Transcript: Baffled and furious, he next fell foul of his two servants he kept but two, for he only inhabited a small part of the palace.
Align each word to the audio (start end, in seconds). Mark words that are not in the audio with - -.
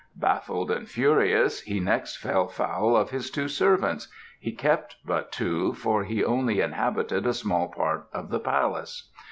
Baffled 0.15 0.71
and 0.71 0.89
furious, 0.89 1.61
he 1.61 1.79
next 1.79 2.15
fell 2.17 2.47
foul 2.47 2.95
of 2.97 3.11
his 3.11 3.29
two 3.29 3.47
servants 3.47 4.07
he 4.39 4.51
kept 4.51 4.95
but 5.05 5.31
two, 5.31 5.73
for 5.75 6.03
he 6.05 6.25
only 6.25 6.59
inhabited 6.59 7.27
a 7.27 7.35
small 7.35 7.67
part 7.67 8.07
of 8.11 8.31
the 8.31 8.39
palace. 8.39 9.11